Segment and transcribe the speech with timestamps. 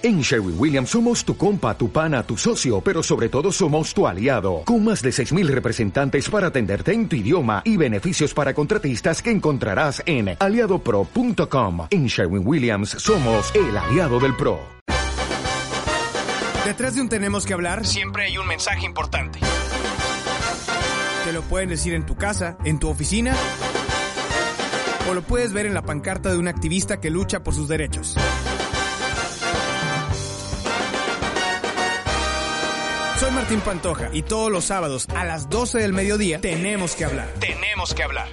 [0.00, 4.06] En Sherwin Williams somos tu compa, tu pana, tu socio, pero sobre todo somos tu
[4.06, 9.20] aliado, con más de 6.000 representantes para atenderte en tu idioma y beneficios para contratistas
[9.20, 11.88] que encontrarás en aliadopro.com.
[11.90, 14.60] En Sherwin Williams somos el aliado del PRO.
[16.64, 19.40] Detrás de un tenemos que hablar, siempre hay un mensaje importante.
[21.24, 23.34] Te lo pueden decir en tu casa, en tu oficina,
[25.10, 28.14] o lo puedes ver en la pancarta de un activista que lucha por sus derechos.
[33.48, 37.32] Martín Pantoja y todos los sábados a las 12 del mediodía tenemos que hablar.
[37.40, 38.28] Tenemos que hablar.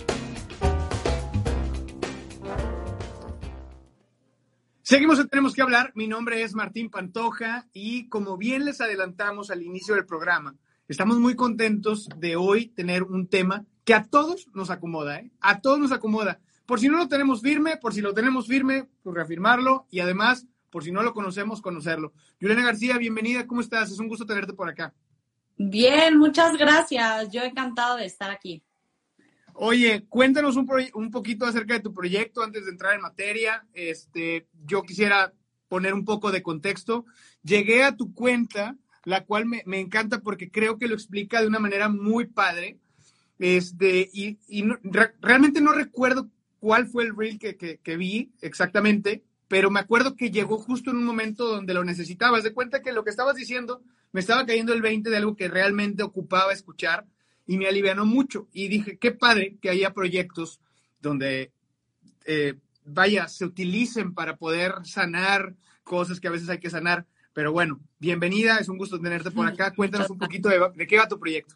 [4.81, 5.93] Seguimos en Tenemos que hablar.
[5.95, 10.57] Mi nombre es Martín Pantoja y como bien les adelantamos al inicio del programa,
[10.89, 15.31] estamos muy contentos de hoy tener un tema que a todos nos acomoda, ¿eh?
[15.39, 16.41] A todos nos acomoda.
[16.65, 20.45] Por si no lo tenemos firme, por si lo tenemos firme, pues reafirmarlo y además
[20.75, 22.11] por si no lo conocemos, conocerlo.
[22.37, 23.91] Juliana García, bienvenida, ¿cómo estás?
[23.91, 24.93] Es un gusto tenerte por acá.
[25.57, 27.31] Bien, muchas gracias.
[27.31, 28.63] Yo encantado de estar aquí.
[29.53, 33.65] Oye, cuéntanos un, un, poquito acerca de tu proyecto antes de entrar en materia.
[33.73, 35.33] Este, yo quisiera
[35.69, 37.05] poner un poco de contexto.
[37.41, 41.59] Llegué a tu cuenta, la cual me, encanta porque creo que lo explica de una
[41.59, 42.79] manera muy padre.
[43.39, 44.65] Este, y, y
[45.21, 50.31] realmente no recuerdo cuál fue el reel que, que vi exactamente, pero me acuerdo que
[50.31, 52.43] llegó justo en un momento donde lo necesitabas.
[52.43, 55.47] De cuenta que lo que estabas diciendo me estaba cayendo el 20 de algo que
[55.47, 57.05] realmente ocupaba escuchar
[57.45, 58.47] y me alivianó mucho.
[58.51, 60.59] Y dije, qué padre que haya proyectos
[60.99, 61.51] donde,
[62.25, 67.05] eh, vaya, se utilicen para poder sanar cosas que a veces hay que sanar.
[67.33, 69.73] Pero bueno, bienvenida, es un gusto tenerte por acá.
[69.73, 71.55] Cuéntanos un poquito de, de qué va tu proyecto.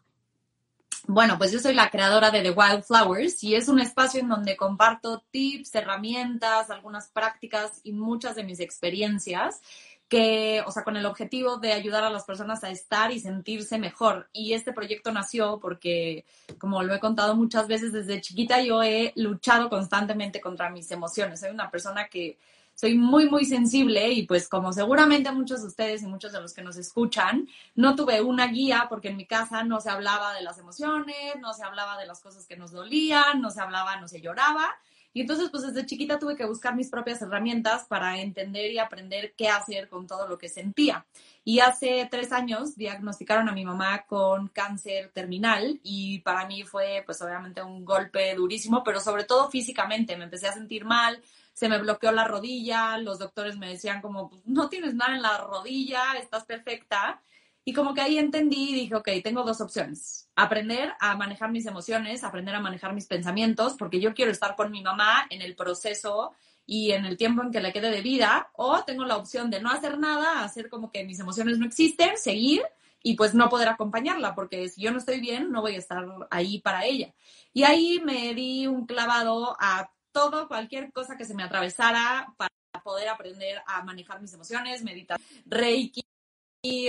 [1.11, 4.55] Bueno, pues yo soy la creadora de The Wildflowers y es un espacio en donde
[4.55, 9.59] comparto tips, herramientas, algunas prácticas y muchas de mis experiencias
[10.07, 13.80] que, o sea, con el objetivo de ayudar a las personas a estar y sentirse
[13.80, 14.30] mejor.
[14.33, 16.25] Y este proyecto nació porque,
[16.59, 21.39] como lo he contado muchas veces desde chiquita, yo he luchado constantemente contra mis emociones.
[21.39, 22.37] Soy una persona que
[22.80, 26.54] soy muy, muy sensible y pues como seguramente muchos de ustedes y muchos de los
[26.54, 27.45] que nos escuchan,
[27.76, 31.54] no tuve una guía porque en mi casa no se hablaba de las emociones, no
[31.54, 34.78] se hablaba de las cosas que nos dolían, no se hablaba, no se lloraba.
[35.12, 39.34] Y entonces, pues desde chiquita tuve que buscar mis propias herramientas para entender y aprender
[39.36, 41.06] qué hacer con todo lo que sentía.
[41.44, 47.04] Y hace tres años diagnosticaron a mi mamá con cáncer terminal y para mí fue,
[47.06, 50.16] pues obviamente, un golpe durísimo, pero sobre todo físicamente.
[50.16, 51.22] Me empecé a sentir mal,
[51.59, 55.21] se me bloqueó la rodilla, los doctores me decían como, pues, no tienes nada en
[55.21, 57.21] la rodilla, estás perfecta.
[57.65, 60.30] Y como que ahí entendí y dije, ok, tengo dos opciones.
[60.37, 64.71] Aprender a manejar mis emociones, aprender a manejar mis pensamientos, porque yo quiero estar con
[64.71, 66.31] mi mamá en el proceso
[66.65, 69.59] y en el tiempo en que le quede de vida, o tengo la opción de
[69.61, 72.61] no hacer nada, hacer como que mis emociones no existen, seguir
[73.03, 76.05] y pues no poder acompañarla, porque si yo no estoy bien, no voy a estar
[76.31, 77.14] ahí para ella.
[77.52, 82.49] Y ahí me di un clavado a todo, cualquier cosa que se me atravesara para
[82.83, 86.03] poder aprender a manejar mis emociones, meditar, reiki,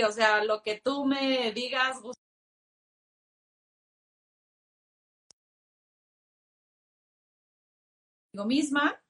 [0.07, 1.97] o sea, lo que tú me digas.
[8.33, 9.01] Yo misma.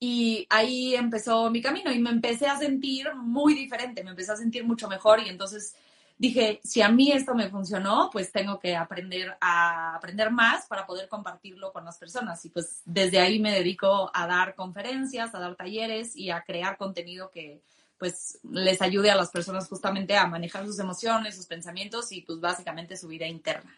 [0.00, 4.36] Y ahí empezó mi camino y me empecé a sentir muy diferente, me empecé a
[4.36, 5.74] sentir mucho mejor y entonces
[6.18, 10.86] dije, si a mí esto me funcionó, pues tengo que aprender a aprender más para
[10.86, 12.44] poder compartirlo con las personas.
[12.44, 16.76] Y pues desde ahí me dedico a dar conferencias, a dar talleres y a crear
[16.76, 17.62] contenido que
[17.98, 22.40] pues les ayude a las personas justamente a manejar sus emociones, sus pensamientos y pues
[22.40, 23.76] básicamente su vida interna.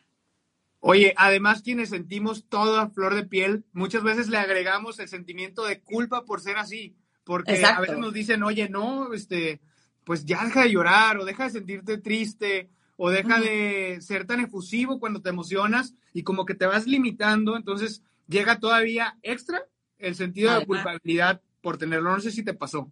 [0.80, 5.80] Oye, además quienes sentimos toda flor de piel, muchas veces le agregamos el sentimiento de
[5.80, 9.60] culpa por ser así, porque a veces nos dicen, oye, no, este,
[10.04, 14.40] pues ya deja de llorar o deja de sentirte triste o deja de ser tan
[14.40, 19.64] efusivo cuando te emocionas y como que te vas limitando, entonces llega todavía extra
[19.98, 22.10] el sentido de culpabilidad por tenerlo.
[22.10, 22.90] No sé si te pasó.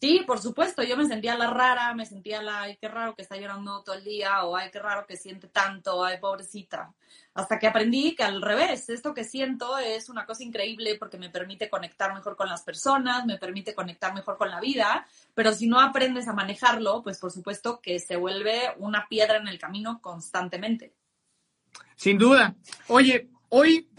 [0.00, 3.20] Sí, por supuesto, yo me sentía la rara, me sentía la, ay, qué raro que
[3.20, 6.94] está llorando todo el día, o ay, qué raro que siente tanto, ay, pobrecita.
[7.34, 11.28] Hasta que aprendí que al revés, esto que siento es una cosa increíble porque me
[11.28, 15.66] permite conectar mejor con las personas, me permite conectar mejor con la vida, pero si
[15.66, 20.00] no aprendes a manejarlo, pues por supuesto que se vuelve una piedra en el camino
[20.00, 20.94] constantemente.
[21.94, 22.54] Sin duda.
[22.88, 23.89] Oye, hoy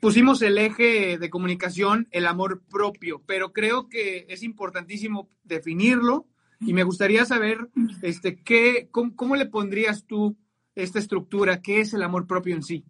[0.00, 6.26] pusimos el eje de comunicación, el amor propio, pero creo que es importantísimo definirlo
[6.60, 7.68] y me gustaría saber
[8.02, 10.36] este, qué, cómo, le pondrías tú
[10.74, 12.84] esta estructura, qué es el amor propio en sí.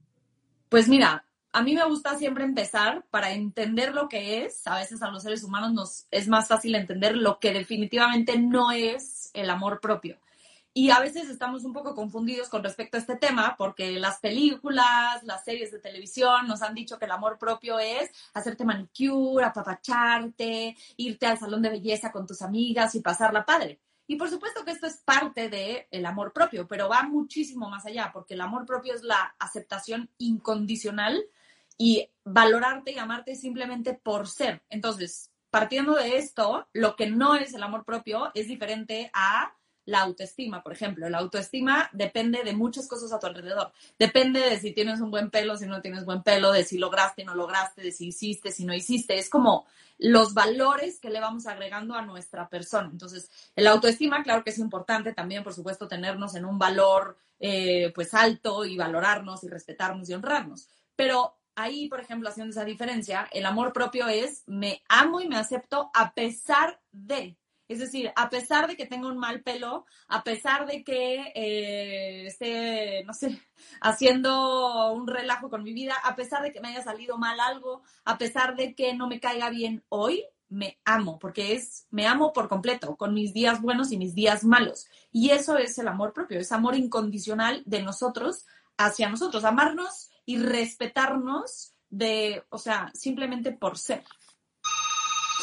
[0.69, 4.67] Pues mira, a mí me gusta siempre empezar para entender lo que es.
[4.67, 8.71] A veces a los seres humanos nos es más fácil entender lo que definitivamente no
[8.73, 10.19] es el amor propio.
[10.73, 15.23] Y a veces estamos un poco confundidos con respecto a este tema porque las películas,
[15.25, 20.77] las series de televisión nos han dicho que el amor propio es hacerte manicure, apapacharte,
[20.97, 23.81] irte al salón de belleza con tus amigas y pasarla padre.
[24.07, 27.87] Y por supuesto que esto es parte del el amor propio, pero va muchísimo más
[27.87, 31.25] allá porque el amor propio es la aceptación incondicional
[31.79, 34.63] y valorarte y amarte simplemente por ser.
[34.69, 39.55] Entonces, partiendo de esto, lo que no es el amor propio es diferente a
[39.91, 41.09] la autoestima, por ejemplo.
[41.09, 43.73] La autoestima depende de muchas cosas a tu alrededor.
[43.99, 47.25] Depende de si tienes un buen pelo, si no tienes buen pelo, de si lograste,
[47.25, 49.19] no lograste, de si hiciste, si no hiciste.
[49.19, 49.67] Es como
[49.99, 52.89] los valores que le vamos agregando a nuestra persona.
[52.91, 57.91] Entonces, el autoestima, claro que es importante también, por supuesto, tenernos en un valor eh,
[57.93, 60.69] pues alto y valorarnos y respetarnos y honrarnos.
[60.95, 65.37] Pero ahí, por ejemplo, haciendo esa diferencia, el amor propio es me amo y me
[65.37, 67.37] acepto a pesar de.
[67.71, 72.27] Es decir, a pesar de que tenga un mal pelo, a pesar de que eh,
[72.27, 73.41] esté, no sé,
[73.81, 77.85] haciendo un relajo con mi vida, a pesar de que me haya salido mal algo,
[78.05, 82.33] a pesar de que no me caiga bien hoy, me amo, porque es, me amo
[82.33, 84.89] por completo, con mis días buenos y mis días malos.
[85.13, 88.47] Y eso es el amor propio, es amor incondicional de nosotros
[88.79, 94.03] hacia nosotros, amarnos y respetarnos de, o sea, simplemente por ser.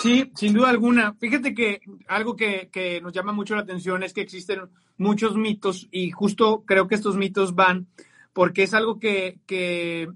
[0.02, 1.14] Sí, sin duda alguna.
[1.16, 4.62] Fíjate que algo que, que, nos llama mucho la atención es que existen
[4.98, 7.88] muchos mitos y justo creo que estos mitos van
[8.34, 10.08] porque es algo que, que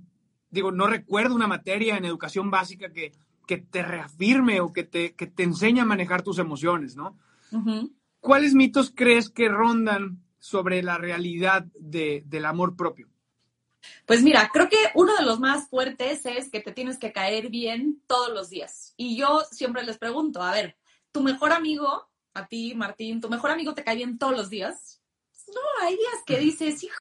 [0.51, 3.13] digo, no recuerdo una materia en educación básica que,
[3.48, 7.18] que te reafirme o que te, que te enseñe a manejar tus emociones, ¿no?
[8.19, 13.11] ¿Cuáles mitos crees que rondan sobre la realidad de, del amor propio?
[14.06, 17.50] Pues mira, creo que uno de los más fuertes es que te tienes que caer
[17.50, 18.94] bien todos los días.
[18.98, 20.78] Y yo siempre les pregunto, a ver,
[21.12, 25.01] ¿tu mejor amigo, a ti, Martín, tu mejor amigo te cae bien todos los días?
[25.48, 26.95] No, hay días que dices, hijo.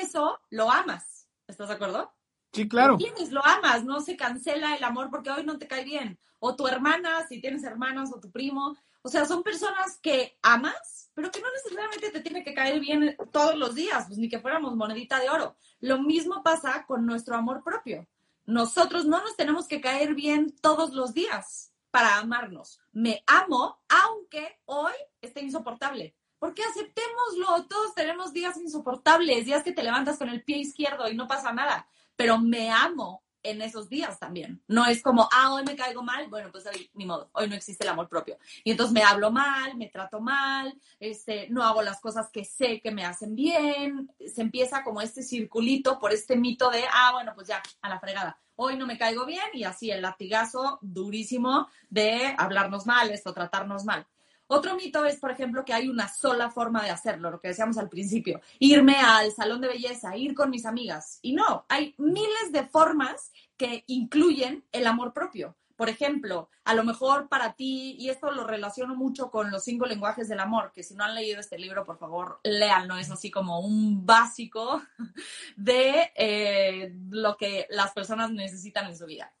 [0.00, 2.12] Eso lo amas, ¿estás de acuerdo?
[2.52, 2.96] Sí, claro.
[2.96, 6.18] Tienes, lo amas, no se cancela el amor porque hoy no te cae bien.
[6.40, 8.76] O tu hermana, si tienes hermanos, o tu primo.
[9.02, 13.16] O sea, son personas que amas, pero que no necesariamente te tiene que caer bien
[13.32, 15.56] todos los días, pues ni que fuéramos monedita de oro.
[15.80, 18.06] Lo mismo pasa con nuestro amor propio.
[18.46, 22.80] Nosotros no nos tenemos que caer bien todos los días para amarnos.
[22.92, 26.16] Me amo, aunque hoy esté insoportable.
[26.38, 31.14] Porque aceptémoslo, todos tenemos días insoportables, días que te levantas con el pie izquierdo y
[31.14, 31.86] no pasa nada
[32.20, 34.62] pero me amo en esos días también.
[34.68, 37.54] No es como, ah, hoy me caigo mal, bueno, pues hoy ni modo, hoy no
[37.54, 38.36] existe el amor propio.
[38.62, 42.82] Y entonces me hablo mal, me trato mal, este, no hago las cosas que sé
[42.82, 44.10] que me hacen bien.
[44.26, 47.98] Se empieza como este circulito por este mito de, ah, bueno, pues ya, a la
[47.98, 48.38] fregada.
[48.56, 53.86] Hoy no me caigo bien y así el latigazo durísimo de hablarnos mal, esto, tratarnos
[53.86, 54.06] mal.
[54.52, 57.78] Otro mito es, por ejemplo, que hay una sola forma de hacerlo, lo que decíamos
[57.78, 61.20] al principio, irme al salón de belleza, ir con mis amigas.
[61.22, 65.56] Y no, hay miles de formas que incluyen el amor propio.
[65.76, 69.86] Por ejemplo, a lo mejor para ti, y esto lo relaciono mucho con los cinco
[69.86, 73.30] lenguajes del amor, que si no han leído este libro, por favor, léanlo, es así
[73.30, 74.82] como un básico
[75.56, 79.32] de eh, lo que las personas necesitan en su vida.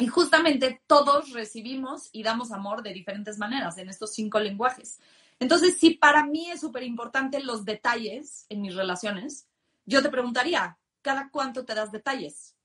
[0.00, 4.98] Y justamente todos recibimos y damos amor de diferentes maneras en estos cinco lenguajes.
[5.38, 9.46] Entonces, si para mí es súper importante los detalles en mis relaciones,
[9.84, 12.56] yo te preguntaría, ¿cada cuánto te das detalles?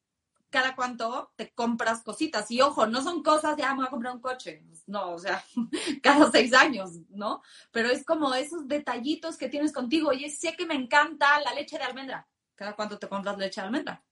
[0.50, 2.50] ¿Cada cuánto te compras cositas?
[2.52, 4.64] Y ojo, no son cosas de, ah, a comprar un coche.
[4.88, 5.44] No, o sea,
[6.02, 7.42] cada seis años, ¿no?
[7.72, 10.14] Pero es como esos detallitos que tienes contigo.
[10.14, 12.28] Y sé que me encanta la leche de almendra.
[12.56, 14.06] ¿Cada cuánto te compras leche de almendra?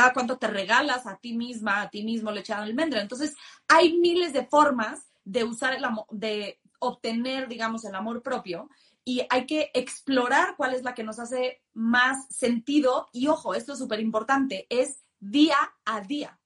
[0.00, 3.02] Cada cuánto te regalas a ti misma, a ti mismo leche de almendra.
[3.02, 3.36] Entonces,
[3.68, 8.70] hay miles de formas de usar el amor, de obtener, digamos, el amor propio
[9.04, 13.08] y hay que explorar cuál es la que nos hace más sentido.
[13.12, 16.40] Y ojo, esto es súper importante, es día a día,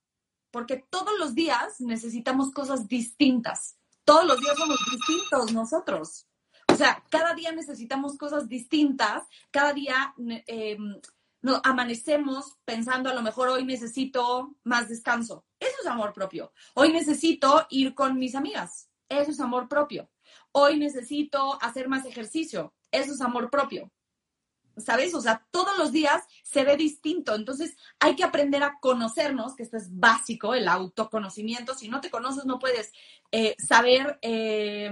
[0.51, 3.77] porque todos los días necesitamos cosas distintas.
[4.05, 6.27] Todos los días somos distintos nosotros.
[6.73, 10.13] O sea, cada día necesitamos cosas distintas, cada día
[10.49, 10.77] eh,
[11.45, 15.45] no, amanecemos pensando a lo mejor hoy necesito más descanso.
[15.61, 16.55] Eso es amor propio.
[16.73, 18.89] Hoy necesito ir con mis amigas.
[19.11, 20.09] Eso es amor propio.
[20.53, 22.73] Hoy necesito hacer más ejercicio.
[22.91, 23.93] Eso es amor propio.
[24.79, 25.15] ¿Sabes?
[25.15, 27.35] O sea, todos los días se ve distinto.
[27.35, 31.75] Entonces hay que aprender a conocernos, que esto es básico, el autoconocimiento.
[31.75, 32.91] Si no te conoces, no puedes
[33.31, 34.19] eh, saber...
[34.23, 34.91] Eh,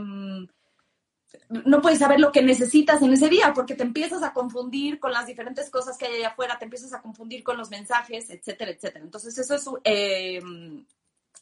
[1.49, 5.13] no puedes saber lo que necesitas en ese día porque te empiezas a confundir con
[5.13, 8.71] las diferentes cosas que hay allá afuera, te empiezas a confundir con los mensajes, etcétera,
[8.71, 9.05] etcétera.
[9.05, 10.41] Entonces, eso es, eh,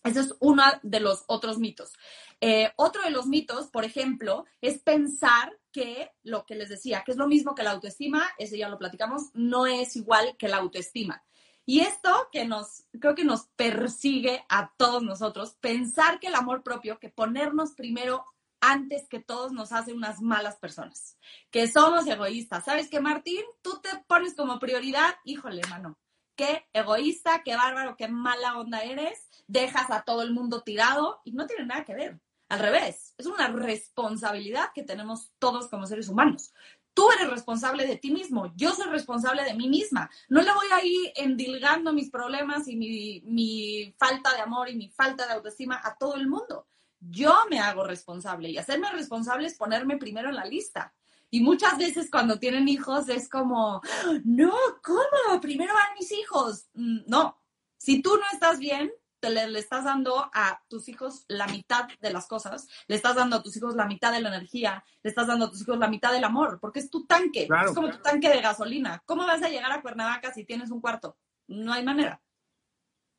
[0.05, 1.93] eso es uno de los otros mitos.
[2.41, 7.13] Eh, otro de los mitos, por ejemplo, es pensar que lo que les decía, que
[7.13, 10.57] es lo mismo que la autoestima, ese ya lo platicamos, no es igual que la
[10.57, 11.23] autoestima.
[11.67, 16.63] Y esto que nos, creo que nos persigue a todos nosotros, pensar que el amor
[16.63, 18.25] propio, que ponernos primero
[18.61, 21.19] antes que todos nos hace unas malas personas,
[21.51, 22.65] que somos egoístas.
[22.65, 23.43] ¿Sabes qué, Martín?
[23.63, 25.99] Tú te pones como prioridad, híjole, mano,
[26.37, 31.33] qué egoísta, qué bárbaro, qué mala onda eres, dejas a todo el mundo tirado y
[31.33, 32.21] no tiene nada que ver.
[32.49, 36.53] Al revés, es una responsabilidad que tenemos todos como seres humanos.
[36.93, 40.11] Tú eres responsable de ti mismo, yo soy responsable de mí misma.
[40.29, 44.77] No le voy a ir endilgando mis problemas y mi, mi falta de amor y
[44.77, 46.67] mi falta de autoestima a todo el mundo
[47.01, 50.95] yo me hago responsable y hacerme responsable es ponerme primero en la lista.
[51.31, 53.81] Y muchas veces cuando tienen hijos es como,
[54.25, 54.53] no,
[54.83, 55.41] ¿cómo?
[55.41, 56.69] Primero van mis hijos.
[56.75, 57.41] Mm, no,
[57.77, 62.13] si tú no estás bien, te le, estás dando a tus hijos la mitad de
[62.13, 65.27] las cosas, le estás dando a tus hijos la mitad de la energía, le estás
[65.27, 67.99] dando a tus hijos la mitad del amor, porque es tu tanque, es como tu
[67.99, 69.03] tanque de gasolina.
[69.05, 71.17] ¿Cómo vas a llegar a Cuernavaca si tienes un cuarto?
[71.47, 72.21] No hay manera.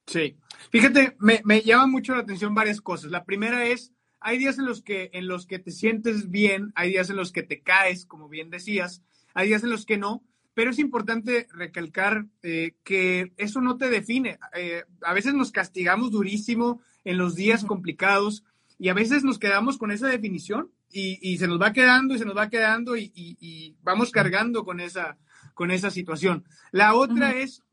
[0.07, 0.37] Sí,
[0.71, 3.11] fíjate, me, me llama mucho la atención varias cosas.
[3.11, 6.89] La primera es, hay días en los que en los que te sientes bien, hay
[6.89, 9.03] días en los que te caes, como bien decías,
[9.33, 13.89] hay días en los que no, pero es importante recalcar eh, que eso no te
[13.89, 14.37] define.
[14.55, 18.43] Eh, a veces nos castigamos durísimo en los días complicados
[18.77, 22.19] y a veces nos quedamos con esa definición y, y se nos va quedando y
[22.19, 25.17] se nos va quedando y, y, vamos cargando con esa,
[25.53, 26.45] con esa situación.
[26.71, 27.63] La otra es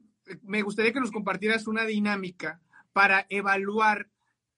[0.43, 2.61] me gustaría que nos compartieras una dinámica
[2.93, 4.09] para evaluar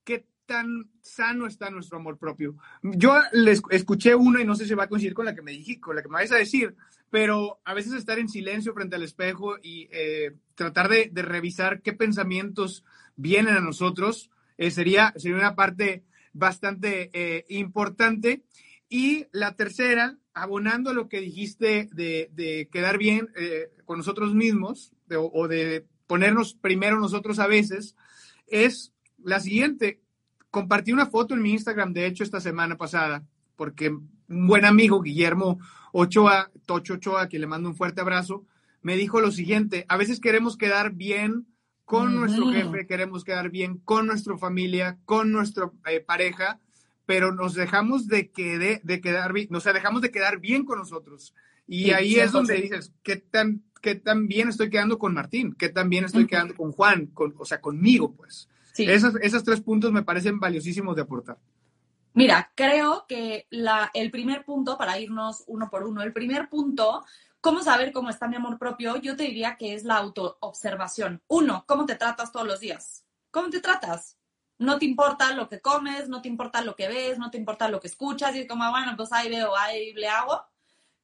[0.05, 2.57] qué tan sano está nuestro amor propio.
[2.83, 5.53] Yo les escuché una y no sé si va a coincidir con la que me
[5.53, 6.75] dijiste, con la que me vais a decir,
[7.11, 11.93] pero a veces estar en silencio frente al espejo y eh, tratar de, revisar qué
[11.93, 12.85] pensamientos
[13.17, 18.45] vienen a nosotros eh, sería, sería una parte bastante eh, importante.
[18.89, 23.29] Y la tercera, abonando a lo que dijiste de, quedar bien
[23.85, 27.95] con nosotros mismos, o de ponernos primero nosotros a veces,
[28.47, 30.00] es la siguiente.
[30.50, 33.25] Compartí una foto en mi Instagram, de hecho, esta semana pasada,
[33.57, 35.59] porque un buen amigo, Guillermo
[35.93, 38.45] Ochoa, Tocho Ochoa, que le mando un fuerte abrazo,
[38.83, 41.47] me dijo lo siguiente, a veces queremos quedar bien
[41.85, 46.61] con nuestro jefe, queremos quedar bien con nuestra familia, con nuestra eh, pareja,
[47.05, 50.79] pero nos dejamos de, que de, quedar bien, o sea, dejamos de quedar bien con
[50.79, 51.35] nosotros.
[51.67, 55.69] Y ahí es donde dices, ¿qué tan qué tan bien estoy quedando con Martín, qué
[55.69, 58.49] tan bien estoy quedando con Juan, con, o sea, conmigo, pues.
[58.73, 58.85] Sí.
[58.85, 61.39] Esos, esos tres puntos me parecen valiosísimos de aportar.
[62.13, 67.05] Mira, creo que la, el primer punto, para irnos uno por uno, el primer punto,
[67.41, 68.97] ¿cómo saber cómo está mi amor propio?
[68.97, 71.23] Yo te diría que es la autoobservación.
[71.29, 73.05] Uno, ¿cómo te tratas todos los días?
[73.31, 74.17] ¿Cómo te tratas?
[74.59, 77.69] No te importa lo que comes, no te importa lo que ves, no te importa
[77.69, 80.43] lo que escuchas y es como, bueno, pues ahí veo, ahí le hago.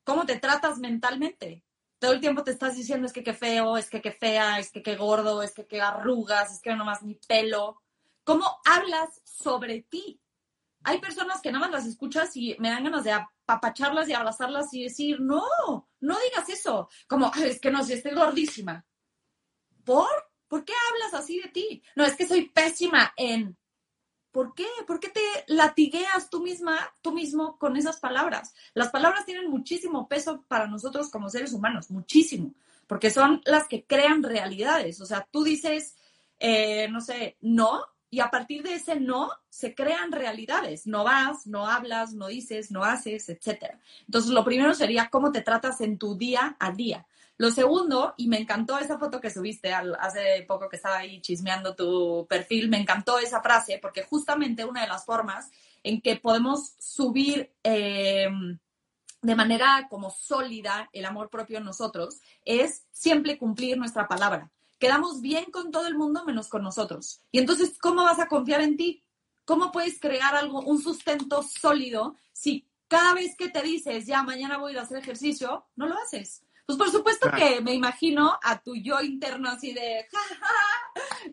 [0.04, 1.64] ¿Cómo te tratas mentalmente?
[1.98, 4.70] Todo el tiempo te estás diciendo es que qué feo, es que qué fea, es
[4.70, 7.82] que qué gordo, es que qué arrugas, es que no más ni pelo.
[8.24, 10.20] ¿Cómo hablas sobre ti?
[10.84, 14.72] Hay personas que nada más las escuchas y me dan ganas de apapacharlas y abrazarlas
[14.74, 15.42] y decir, no,
[16.00, 16.88] no digas eso.
[17.08, 18.84] Como, es que no, si estoy gordísima.
[19.84, 20.08] ¿Por?
[20.48, 21.82] ¿Por qué hablas así de ti?
[21.96, 23.56] No, es que soy pésima en
[24.37, 24.66] ¿Por qué?
[24.87, 28.55] ¿Por qué te latigueas tú misma, tú mismo con esas palabras?
[28.75, 32.52] Las palabras tienen muchísimo peso para nosotros como seres humanos, muchísimo,
[32.87, 35.00] porque son las que crean realidades.
[35.00, 35.97] O sea, tú dices,
[36.38, 40.87] eh, no sé, no, y a partir de ese no se crean realidades.
[40.87, 43.78] No vas, no hablas, no dices, no haces, etc.
[44.05, 47.07] Entonces, lo primero sería cómo te tratas en tu día a día.
[47.38, 51.75] Lo segundo, y me encantó esa foto que subiste hace poco que estaba ahí chismeando
[51.75, 55.50] tu perfil, me encantó esa frase porque justamente una de las formas
[55.83, 58.28] en que podemos subir eh,
[59.21, 64.50] de manera como sólida el amor propio en nosotros es siempre cumplir nuestra palabra.
[64.78, 67.23] Quedamos bien con todo el mundo menos con nosotros.
[67.33, 69.02] Y entonces, ¿cómo vas a confiar en ti?
[69.45, 74.59] ¿Cómo puedes crear algo, un sustento sólido si cada vez que te dices, ya mañana
[74.59, 76.45] voy a a hacer ejercicio, no lo haces?
[76.66, 80.04] Pues por supuesto que me imagino a tu yo interno así de,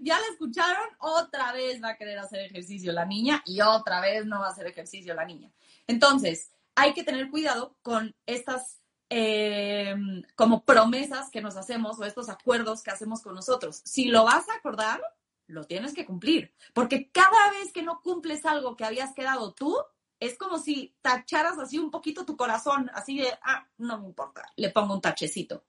[0.02, 4.28] ya la escucharon, otra vez va a querer hacer ejercicio la niña y otra vez
[4.28, 5.52] no va a hacer ejercicio la niña.
[5.88, 9.96] Entonces, hay que tener cuidado con estas eh,
[10.36, 13.82] como promesas que nos hacemos o estos acuerdos que hacemos con nosotros.
[13.86, 15.02] Si lo vas a acordar,
[15.48, 19.75] lo tienes que cumplir, porque cada vez que no cumples algo que habías quedado tú,
[20.25, 24.44] es como si tacharas así un poquito tu corazón, así de, ah, no me importa,
[24.56, 25.65] le pongo un tachecito.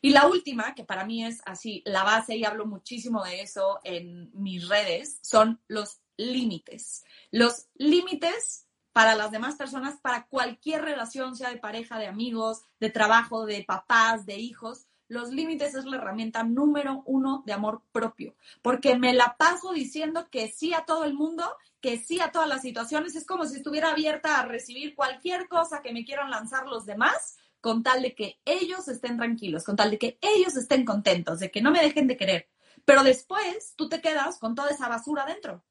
[0.00, 3.80] Y la última, que para mí es así la base y hablo muchísimo de eso
[3.84, 7.04] en mis redes, son los límites.
[7.30, 12.88] Los límites para las demás personas, para cualquier relación, sea de pareja, de amigos, de
[12.88, 18.34] trabajo, de papás, de hijos, los límites es la herramienta número uno de amor propio,
[18.62, 21.44] porque me la paso diciendo que sí a todo el mundo,
[21.80, 25.82] que sí a todas las situaciones, es como si estuviera abierta a recibir cualquier cosa
[25.82, 29.90] que me quieran lanzar los demás, con tal de que ellos estén tranquilos, con tal
[29.90, 32.48] de que ellos estén contentos, de que no me dejen de querer.
[32.84, 35.64] Pero después tú te quedas con toda esa basura dentro.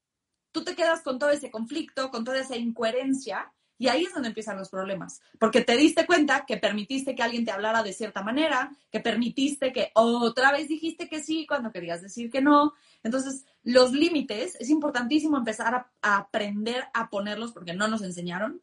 [0.51, 4.29] Tú te quedas con todo ese conflicto, con toda esa incoherencia y ahí es donde
[4.29, 8.23] empiezan los problemas, porque te diste cuenta que permitiste que alguien te hablara de cierta
[8.23, 12.73] manera, que permitiste que otra vez dijiste que sí cuando querías decir que no.
[13.03, 18.61] Entonces, los límites, es importantísimo empezar a, aprender a ponerlos porque no nos enseñaron.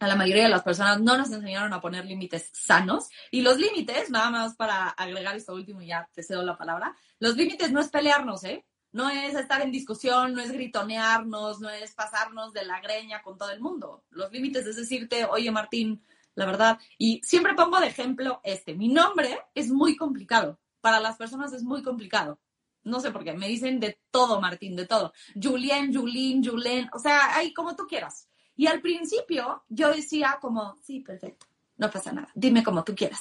[0.00, 3.08] A la mayoría de las personas no nos enseñaron a poner límites sanos.
[3.30, 7.36] Y los límites, nada más para agregar esto último, ya te cedo la palabra, los
[7.36, 8.64] límites no es pelearnos, ¿eh?
[8.92, 13.38] No es estar en discusión, no es gritonearnos, no es pasarnos de la greña con
[13.38, 14.04] todo el mundo.
[14.10, 16.02] Los límites es decirte, oye Martín,
[16.34, 21.16] la verdad, y siempre pongo de ejemplo este, mi nombre es muy complicado, para las
[21.16, 22.40] personas es muy complicado.
[22.82, 25.12] No sé por qué, me dicen de todo, Martín, de todo.
[25.40, 28.26] Julien, Julín, Julen, o sea, ahí como tú quieras.
[28.56, 33.20] Y al principio yo decía como, sí, perfecto, no pasa nada, dime como tú quieras.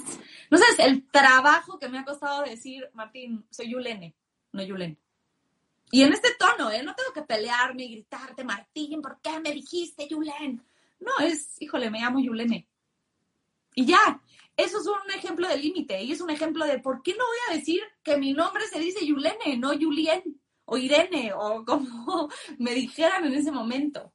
[0.49, 4.15] No sabes el trabajo que me ha costado decir, Martín, soy Yulene,
[4.53, 4.97] no Yulen.
[5.91, 6.83] Y en este tono, ¿eh?
[6.83, 10.63] No tengo que pelearme y gritarte, Martín, ¿por qué me dijiste Yulen?
[10.99, 12.67] No, es, híjole, me llamo Yulene.
[13.75, 14.21] Y ya,
[14.57, 17.37] eso es un ejemplo de límite y es un ejemplo de por qué no voy
[17.49, 20.21] a decir que mi nombre se dice Yulene, no Julien
[20.65, 22.29] o Irene o como
[22.59, 24.13] me dijeran en ese momento.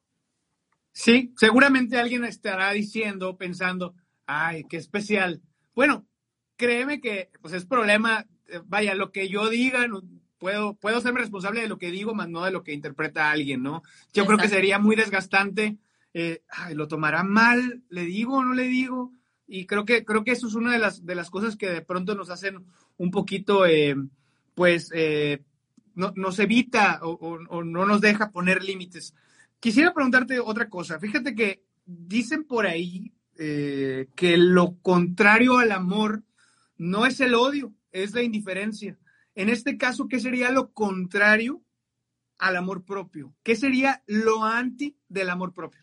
[0.92, 3.94] Sí, seguramente alguien estará diciendo, pensando,
[4.26, 5.42] ay, qué especial.
[5.74, 6.06] Bueno,
[6.56, 9.86] créeme que pues es problema, eh, vaya, lo que yo diga,
[10.44, 13.62] puedo, puedo serme responsable de lo que digo, más no de lo que interpreta alguien,
[13.62, 13.82] ¿no?
[14.12, 15.78] Yo creo que sería muy desgastante.
[16.12, 16.42] Eh,
[16.74, 17.82] ¿Lo tomará mal?
[17.88, 19.10] ¿Le digo o no le digo?
[19.46, 21.80] Y creo que, creo que eso es una de las, de las cosas que de
[21.80, 22.62] pronto nos hacen
[22.98, 23.96] un poquito, eh,
[24.54, 25.42] pues, eh,
[25.94, 29.14] no, nos evita o, no nos deja poner límites.
[29.60, 31.00] Quisiera preguntarte otra cosa.
[31.00, 36.22] Fíjate que dicen por ahí que lo contrario al amor
[36.76, 38.98] no es el odio, es la indiferencia.
[39.34, 41.62] En este caso, ¿qué sería lo contrario
[42.38, 43.34] al amor propio?
[43.42, 45.82] ¿Qué sería lo anti del amor propio?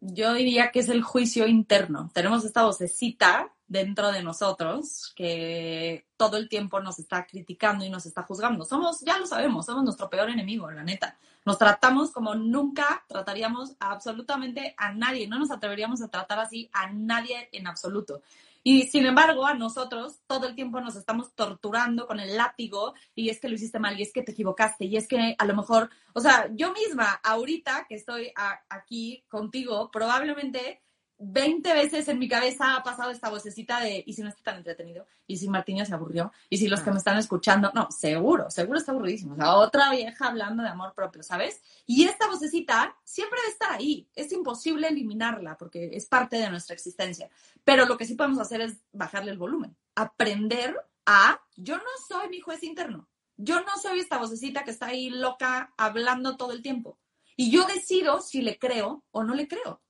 [0.00, 2.10] Yo diría que es el juicio interno.
[2.12, 8.06] Tenemos esta vocecita dentro de nosotros que todo el tiempo nos está criticando y nos
[8.06, 8.64] está juzgando.
[8.64, 11.18] Somos, ya lo sabemos, somos nuestro peor enemigo, la neta.
[11.44, 15.26] Nos tratamos como nunca trataríamos absolutamente a nadie.
[15.26, 18.22] No nos atreveríamos a tratar así a nadie en absoluto.
[18.68, 23.28] Y sin embargo, a nosotros todo el tiempo nos estamos torturando con el látigo y
[23.28, 25.54] es que lo hiciste mal y es que te equivocaste y es que a lo
[25.54, 28.32] mejor, o sea, yo misma, ahorita que estoy
[28.68, 30.82] aquí contigo, probablemente
[31.18, 34.56] 20 veces en mi cabeza ha pasado esta vocecita de, ¿y si no está tan
[34.56, 35.06] entretenido?
[35.26, 36.30] ¿Y si Martín se aburrió?
[36.50, 37.72] ¿Y si los que me están escuchando?
[37.74, 39.32] No, seguro, seguro está aburridísimo.
[39.32, 41.62] O sea, otra vieja hablando de amor propio, ¿sabes?
[41.86, 44.08] Y esta vocecita siempre debe estar ahí.
[44.14, 47.30] Es imposible eliminarla porque es parte de nuestra existencia.
[47.64, 49.74] Pero lo que sí podemos hacer es bajarle el volumen.
[49.94, 50.76] Aprender
[51.06, 53.08] a, yo no soy mi juez interno.
[53.38, 56.98] Yo no soy esta vocecita que está ahí loca hablando todo el tiempo.
[57.36, 59.82] Y yo decido si le creo o no le creo.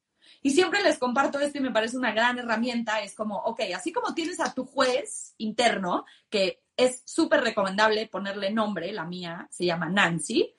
[0.47, 3.01] Y siempre les comparto esto y me parece una gran herramienta.
[3.01, 8.53] Es como, ok, así como tienes a tu juez interno, que es súper recomendable ponerle
[8.53, 10.55] nombre, la mía se llama Nancy,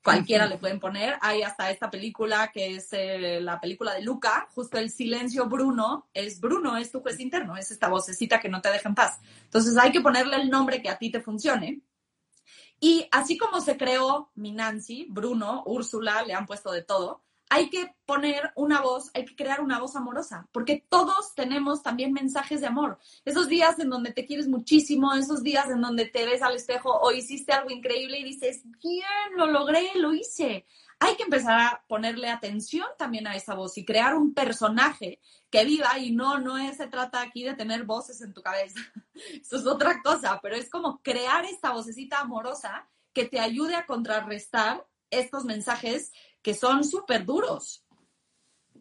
[0.00, 1.16] cualquiera le pueden poner.
[1.20, 6.08] Hay hasta esta película que es eh, la película de Luca, justo el silencio Bruno,
[6.14, 9.18] es Bruno, es tu juez interno, es esta vocecita que no te deja en paz.
[9.42, 11.80] Entonces hay que ponerle el nombre que a ti te funcione.
[12.78, 17.68] Y así como se creó mi Nancy, Bruno, Úrsula, le han puesto de todo, hay
[17.68, 22.62] que poner una voz, hay que crear una voz amorosa, porque todos tenemos también mensajes
[22.62, 22.98] de amor.
[23.26, 26.98] Esos días en donde te quieres muchísimo, esos días en donde te ves al espejo
[26.98, 30.64] o hiciste algo increíble y dices, bien, lo logré, lo hice.
[30.98, 35.66] Hay que empezar a ponerle atención también a esa voz y crear un personaje que
[35.66, 38.80] viva y no, no es, se trata aquí de tener voces en tu cabeza.
[39.42, 43.84] Eso es otra cosa, pero es como crear esta vocecita amorosa que te ayude a
[43.84, 46.12] contrarrestar estos mensajes
[46.42, 47.84] que son súper duros.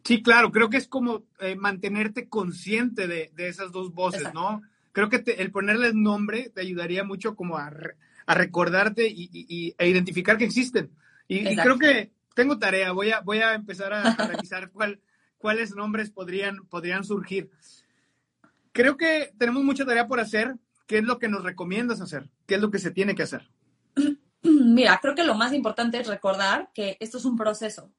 [0.03, 4.61] Sí, claro, creo que es como eh, mantenerte consciente de, esas dos voces, ¿no?
[4.93, 7.71] Creo que el ponerles nombre te ayudaría mucho como a,
[8.27, 10.91] recordarte y, e identificar que existen.
[11.27, 14.99] Y, creo que tengo tarea, voy a, voy a empezar a, revisar cuál,
[15.37, 17.51] cuáles nombres podrían, podrían surgir.
[18.71, 20.55] Creo que tenemos mucha tarea por hacer.
[20.87, 22.29] ¿Qué es lo que nos recomiendas hacer?
[22.45, 23.49] ¿Qué es lo que se tiene que hacer?
[24.65, 27.91] Mira, creo que lo más importante es recordar que esto es un proceso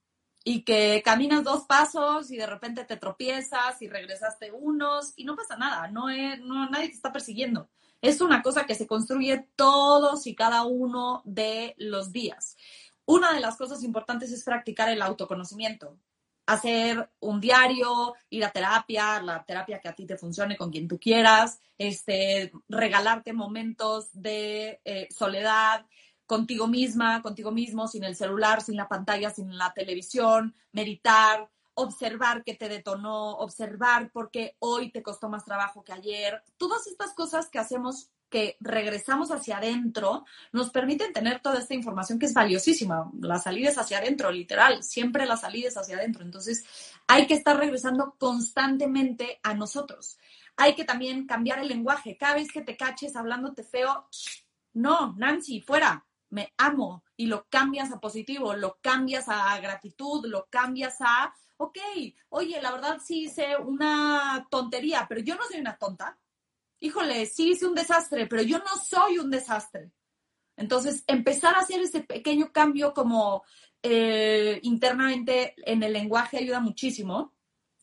[0.45, 5.37] y que caminas dos pasos y de repente te tropiezas y regresaste unos y no
[5.37, 7.69] pasa nada, no, es, no nadie te está persiguiendo.
[8.01, 12.57] Es una cosa que se construye todos y cada uno de los días.
[13.05, 15.97] Una de las cosas importantes es practicar el autoconocimiento,
[16.47, 20.89] hacer un diario, ir a terapia, la terapia que a ti te funcione con quien
[20.89, 25.87] tú quieras, este, regalarte momentos de eh, soledad,
[26.27, 32.45] contigo misma, contigo mismo, sin el celular, sin la pantalla, sin la televisión, meditar, observar
[32.45, 36.43] qué te detonó, observar por qué hoy te costó más trabajo que ayer.
[36.57, 42.19] Todas estas cosas que hacemos que regresamos hacia adentro, nos permiten tener toda esta información
[42.19, 43.13] que es valiosísima.
[43.21, 46.25] La salida es hacia adentro, literal, siempre la salida es hacia adentro.
[46.25, 46.65] Entonces,
[47.07, 50.17] hay que estar regresando constantemente a nosotros.
[50.57, 52.17] Hay que también cambiar el lenguaje.
[52.17, 54.09] Cada vez que te caches hablándote feo,
[54.73, 60.47] no, Nancy, fuera me amo y lo cambias a positivo, lo cambias a gratitud, lo
[60.49, 61.79] cambias a, ok,
[62.31, 66.19] oye, la verdad sí hice una tontería, pero yo no soy una tonta.
[66.81, 69.93] Híjole, sí hice un desastre, pero yo no soy un desastre.
[70.57, 73.45] Entonces, empezar a hacer ese pequeño cambio como
[73.83, 77.35] eh, internamente en el lenguaje ayuda muchísimo.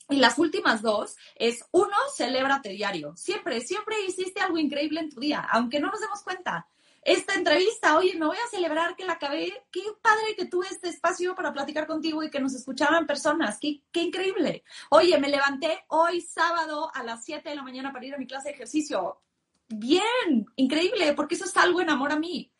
[0.09, 3.15] Y las últimas dos es, uno, celébrate diario.
[3.15, 6.67] Siempre, siempre hiciste algo increíble en tu día, aunque no nos demos cuenta
[7.03, 7.97] esta entrevista.
[7.97, 9.65] Oye, me voy a celebrar que la acabé.
[9.71, 13.57] Qué padre que tuve este espacio para platicar contigo y que nos escucharan personas.
[13.59, 14.63] Qué, increíble.
[14.89, 18.27] Oye, me levanté hoy sábado a las 7 de la mañana para ir a mi
[18.27, 19.21] clase de ejercicio.
[19.67, 22.51] Bien, increíble, porque eso es algo en amor a mí.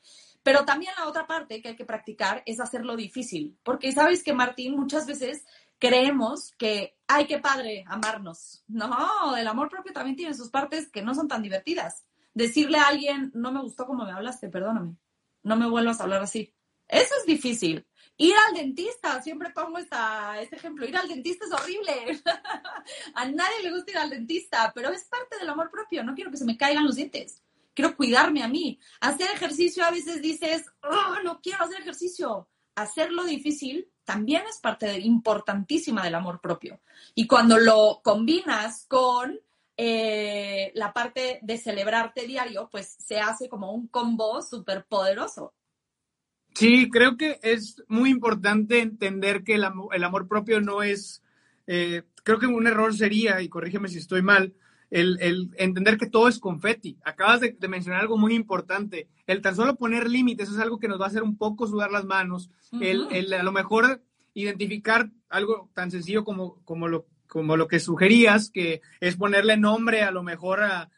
[0.43, 4.34] Pero también la otra parte que hay que practicar es hacerlo difícil, porque sabes que
[4.34, 5.43] Martín muchas veces
[5.80, 8.63] creemos que, ay, qué padre amarnos.
[8.67, 12.87] No, el amor propio también tiene sus partes que no son tan divertidas decirle a
[12.87, 14.95] alguien, no me gustó como me hablaste, perdóname,
[15.43, 16.53] no me vuelvas a hablar así.
[16.87, 17.85] Eso es difícil.
[18.17, 22.21] Ir al dentista, siempre pongo esta, este ejemplo, ir al dentista es horrible.
[23.13, 26.03] a nadie le gusta ir al dentista, pero es parte del amor propio.
[26.03, 27.41] No quiero que se me caigan los dientes.
[27.73, 28.79] Quiero cuidarme a mí.
[28.99, 32.49] Hacer ejercicio a veces dices, oh, no quiero hacer ejercicio.
[32.75, 36.81] Hacerlo difícil también es parte importantísima del amor propio.
[37.13, 39.39] Y cuando lo combinas con
[39.81, 45.53] eh, la parte de celebrarte diario, pues se hace como un combo súper poderoso.
[46.53, 51.23] Sí, creo que es muy importante entender que el, amor, propio no es,
[51.65, 54.53] eh, creo que un error sería, y corrígeme si estoy mal,
[54.89, 56.97] el, entender que todo es confeti.
[57.05, 59.07] Acabas de, mencionar algo muy importante.
[59.27, 61.89] El tan solo poner límites es algo que nos va a hacer un poco sudar
[61.89, 62.49] las manos.
[62.81, 68.49] el, a lo mejor identificar algo tan sencillo como, como lo como lo que sugerías,
[68.49, 70.89] que es ponerle nombre a lo mejor a,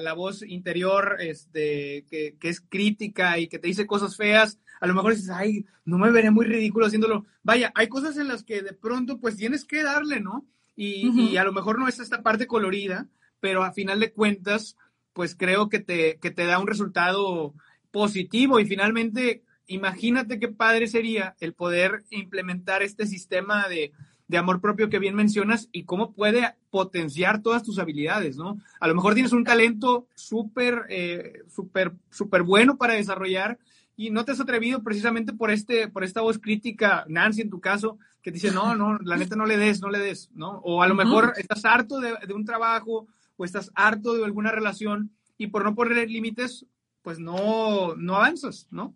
[0.00, 4.94] la voz interior este, que, es crítica y que te dice cosas feas, a lo
[4.94, 7.24] mejor dices, ay, no me veré muy ridículo haciéndolo.
[7.44, 10.44] Vaya, hay cosas en las que de pronto pues tienes que darle, ¿no?
[10.74, 13.06] Y, a lo mejor no es esta parte colorida,
[13.38, 14.76] pero a final de cuentas,
[15.12, 17.54] pues creo que te, que te da un resultado
[17.92, 23.92] positivo y finalmente imagínate qué padre sería el poder implementar este sistema de,
[24.30, 28.60] de amor propio que bien mencionas y cómo puede potenciar todas tus habilidades, ¿no?
[28.78, 33.58] A lo mejor tienes un talento súper, eh, súper, súper bueno para desarrollar
[33.96, 37.60] y no te has atrevido precisamente por, este, por esta voz crítica, Nancy en tu
[37.60, 40.60] caso, que te dice, no, no, la neta no le des, no le des, ¿no?
[40.62, 44.52] O a lo mejor estás harto de, de un trabajo o estás harto de alguna
[44.52, 46.66] relación y por no poner límites,
[47.02, 48.94] pues no, no avanzas, ¿no?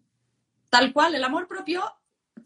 [0.71, 1.83] Tal cual, el amor propio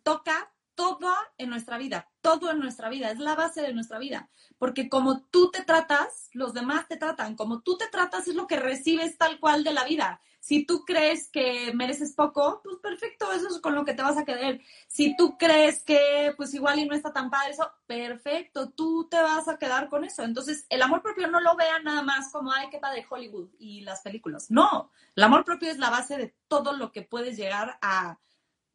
[0.03, 4.31] toca todo en nuestra vida, todo en nuestra vida, es la base de nuestra vida,
[4.59, 8.47] porque como tú te tratas, los demás te tratan, como tú te tratas es lo
[8.47, 10.21] que recibes tal cual de la vida.
[10.39, 14.17] Si tú crees que mereces poco, pues perfecto, eso es con lo que te vas
[14.19, 14.61] a quedar.
[14.87, 19.21] Si tú crees que pues igual y no está tan padre eso, perfecto, tú te
[19.21, 20.23] vas a quedar con eso.
[20.23, 23.81] Entonces, el amor propio no lo vean nada más como, ay, qué padre Hollywood y
[23.81, 24.49] las películas.
[24.49, 28.21] No, el amor propio es la base de todo lo que puedes llegar a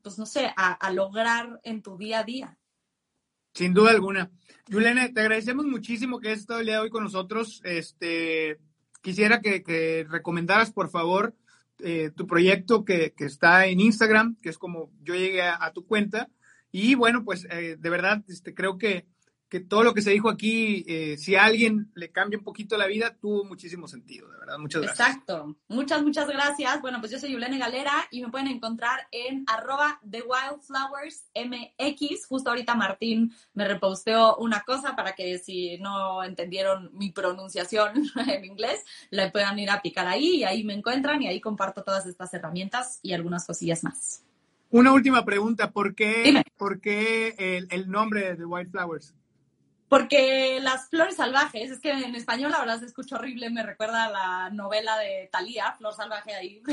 [0.04, 2.58] pues no sé, a, lograr en tu día a día.
[3.54, 4.30] Sin duda alguna.
[4.70, 7.62] Juliana, te agradecemos muchísimo que hayas estado el día hoy con nosotros.
[7.64, 8.60] Este,
[9.02, 11.36] quisiera que, recomendaras, por favor,
[11.80, 16.30] eh, tu proyecto que, está en Instagram, que es como yo llegué a, tu cuenta.
[16.72, 19.08] Y bueno, pues eh, de verdad, este, creo que,
[19.54, 22.76] que todo lo que se dijo aquí, eh, si a alguien le cambia un poquito
[22.76, 24.58] la vida, tuvo muchísimo sentido, de verdad.
[24.58, 25.08] Muchas gracias.
[25.08, 25.56] Exacto.
[25.68, 26.82] Muchas, muchas gracias.
[26.82, 32.26] Bueno, pues yo soy Yulene Galera y me pueden encontrar en arroba The Wildflowers MX.
[32.26, 37.92] Justo ahorita Martín me reposteó una cosa para que si no entendieron mi pronunciación
[38.28, 41.84] en inglés, le puedan ir a picar ahí y ahí me encuentran y ahí comparto
[41.84, 44.24] todas estas herramientas y algunas cosillas más.
[44.72, 49.14] Una última pregunta, ¿por qué, ¿por qué el, el nombre de The Wildflowers?
[49.94, 54.06] Porque las flores salvajes, es que en español la verdad se escucha horrible, me recuerda
[54.06, 56.64] a la novela de Thalía, Flor Salvaje ahí.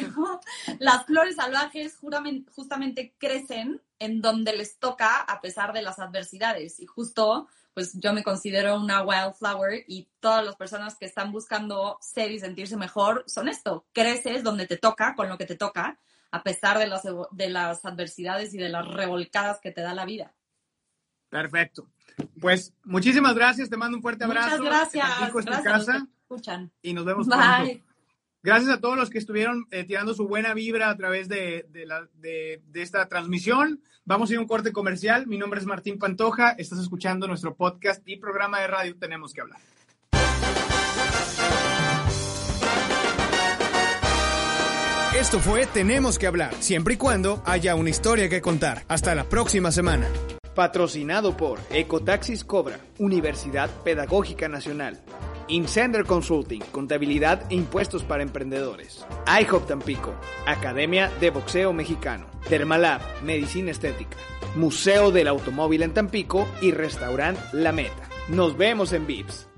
[0.79, 6.81] las flores salvajes justamente crecen en donde les toca a pesar de las adversidades.
[6.81, 11.99] Y justo, pues yo me considero una wildflower y todas las personas que están buscando
[12.01, 13.85] ser y sentirse mejor son esto.
[13.93, 15.99] Creces donde te toca, con lo que te toca,
[16.31, 17.03] a pesar de las,
[17.33, 20.33] de las adversidades y de las revolcadas que te da la vida.
[21.31, 21.89] Perfecto.
[22.41, 24.59] Pues muchísimas gracias, te mando un fuerte abrazo.
[24.59, 25.33] Muchas gracias.
[25.45, 26.71] gracias casa, escuchan.
[26.83, 27.83] Y nos vemos pronto.
[28.43, 32.09] Gracias a todos los que estuvieron eh, tirando su buena vibra a través de, la,
[32.15, 33.83] de, esta transmisión.
[34.07, 35.27] Vamos a ir a un corte comercial.
[35.27, 36.53] Mi nombre es Martín Pantoja.
[36.53, 39.61] Estás escuchando nuestro podcast y programa de radio Tenemos que hablar.
[45.15, 48.85] Esto fue Tenemos que hablar, siempre y cuando haya una historia que contar.
[48.89, 50.09] Hasta la próxima semana.
[50.55, 55.01] Patrocinado por Ecotaxis Cobra, Universidad Pedagógica Nacional.
[55.47, 59.07] Incender Consulting, Contabilidad e Impuestos para Emprendedores.
[59.27, 60.13] IHOP Tampico,
[60.47, 62.27] Academia de Boxeo Mexicano.
[62.49, 64.17] Dermalab, Medicina Estética.
[64.57, 68.09] Museo del Automóvil en Tampico y Restaurant La Meta.
[68.29, 69.50] Nos vemos en VIPS.